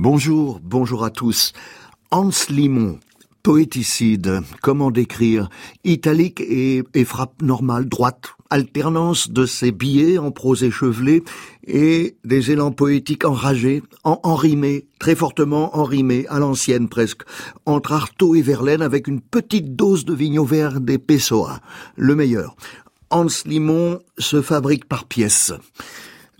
[0.00, 1.52] Bonjour, bonjour à tous.
[2.12, 3.00] Hans Limon,
[3.42, 5.50] poéticide, comment décrire
[5.82, 11.24] Italique et, frappe normale, droite, alternance de ses billets en prose échevelée
[11.66, 17.22] et des élans poétiques enragés, en enrimés, très fortement enrimés, à l'ancienne presque,
[17.66, 21.58] entre Artaud et Verlaine avec une petite dose de vigno vert des Pessoa,
[21.96, 22.54] le meilleur.
[23.10, 25.52] Hans Limon se fabrique par pièces.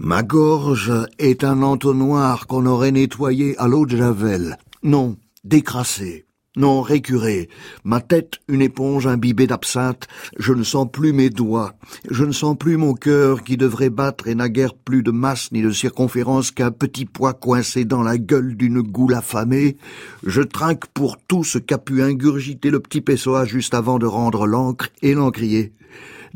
[0.00, 4.56] Ma gorge est un entonnoir qu'on aurait nettoyé à l'eau de Javel.
[4.84, 6.24] Non, décrassé.
[6.56, 7.48] Non, récuré.
[7.82, 10.06] Ma tête, une éponge imbibée d'absinthe.
[10.38, 11.74] Je ne sens plus mes doigts.
[12.08, 15.50] Je ne sens plus mon cœur qui devrait battre et n'a guère plus de masse
[15.50, 19.78] ni de circonférence qu'un petit poids coincé dans la gueule d'une goule affamée.
[20.24, 24.46] Je trinque pour tout ce qu'a pu ingurgiter le petit Pessoa juste avant de rendre
[24.46, 25.72] l'encre et l'encrier.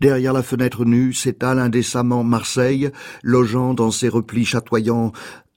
[0.03, 2.91] Derrière la fenêtre nue s'étale indécemment Marseille,
[3.23, 5.13] logeant dans ses replis chatoyants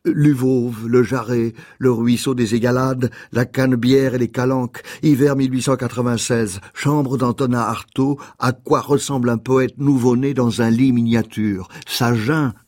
[0.06, 7.18] L'Uvauve, le Jarret, le ruisseau des Égalades, la Canebière et les Calanques, hiver 1896, chambre
[7.18, 11.68] d'Antonin Artaud, à quoi ressemble un poète nouveau-né dans un lit miniature.
[11.88, 12.14] Sa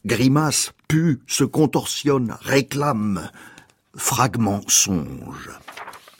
[0.03, 3.29] grimace, pue, se contorsionne, réclame.
[3.95, 5.51] Fragment songe.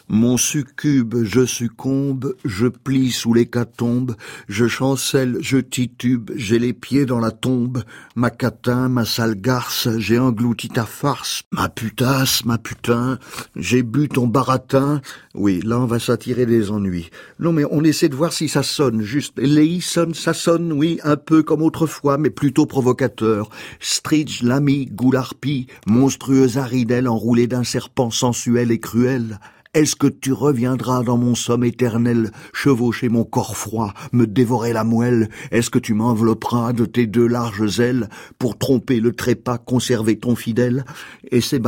[0.10, 4.16] Mon succube, je succombe, je plie sous l'hécatombe,
[4.48, 7.84] je chancelle, je titube, j'ai les pieds dans la tombe,
[8.16, 13.20] ma catin, ma sale garce, j'ai englouti ta farce, ma putasse, ma putain,
[13.58, 15.02] j'ai bu ton baratin.
[15.36, 17.10] Oui, là on va s'attirer des ennuis.
[17.40, 19.38] Non mais on essaie de voir si ça sonne, juste.
[19.38, 23.50] Léi sonne, ça sonne, oui, un peu comme autrefois, mais plutôt provocateur.
[23.82, 29.40] Stridge, l'ami, goularpie, monstrueuse aridelle enroulée d'un serpent sensuel et cruel.
[29.78, 34.84] Est-ce que tu reviendras dans mon somme éternel, chevaucher mon corps froid, me dévorer la
[34.84, 35.30] moelle?
[35.52, 40.36] Est-ce que tu m'envelopperas de tes deux larges ailes pour tromper le trépas, conserver ton
[40.36, 40.84] fidèle?
[41.30, 41.62] Et c'est.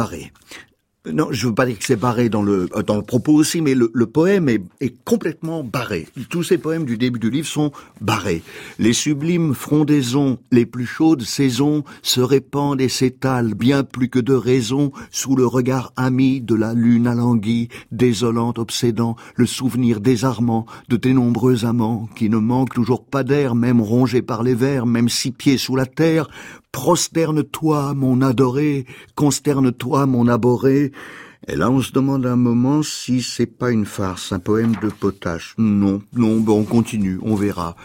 [1.14, 3.62] Non, je veux pas dire que c'est barré dans le euh, dans le propos aussi,
[3.62, 6.08] mais le, poème est, est, complètement barré.
[6.30, 7.72] Tous ces poèmes du début du livre sont
[8.02, 8.42] barrés.
[8.78, 14.34] Les sublimes frondaisons, les plus chaudes saisons se répandent et s'étalent bien plus que de
[14.34, 20.98] raison sous le regard ami de la lune alanguie, désolante, obsédant, le souvenir désarmant de
[20.98, 25.10] tes nombreux amants qui ne manquent toujours pas d'air, même rongés par les vers, même
[25.10, 26.28] six pieds sous la terre,
[26.72, 28.86] Prosterne-toi, mon adoré,
[29.16, 30.92] consterne-toi, mon abhorré.
[31.48, 34.90] Et là, on se demande un moment si c'est pas une farce, un poème de
[34.90, 35.56] potache.
[35.58, 37.76] Non, non, bon, on continue, on verra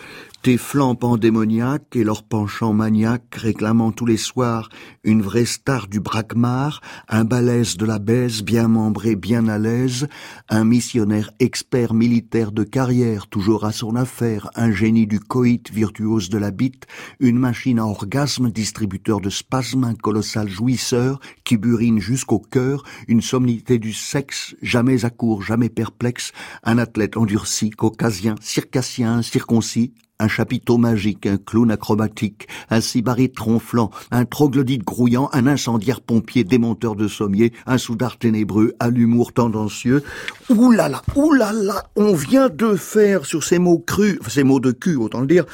[0.45, 4.69] tes flancs pandémoniaques et leurs penchants maniaques réclamant tous les soirs
[5.03, 10.07] une vraie star du braquemar, un balèze de la baise bien membré, bien à l'aise,
[10.51, 16.29] un missionnaire expert militaire de carrière toujours à son affaire, un génie du coït virtuose
[16.29, 16.87] de la bite,
[17.21, 23.23] une machine à orgasme, distributeur de spasmes, un colossal jouisseur qui burine jusqu'au cœur, une
[23.23, 26.33] somnité du sexe, jamais à court, jamais perplexe,
[26.65, 33.91] un athlète endurci, caucasien, circassien, circoncis, un chapiteau magique, un clown acrobatique, un sybarite ronflant,
[34.11, 40.03] un troglodyte grouillant, un incendiaire pompier démonteur de sommier, un soudard ténébreux à l'humour tendancieux.
[40.49, 45.21] Là là, on vient de faire sur ces mots crus, ces mots de cul autant
[45.21, 45.45] le dire,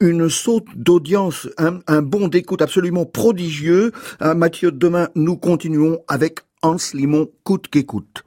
[0.00, 3.92] une saute d'audience, un, un bond d'écoute absolument prodigieux.
[4.22, 8.24] Euh, Mathieu, demain nous continuons avec Hans Limon coûte qu'écoute.